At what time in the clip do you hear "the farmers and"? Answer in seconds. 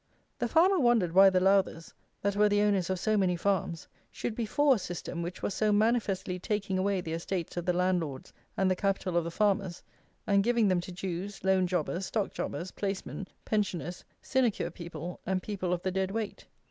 9.25-10.43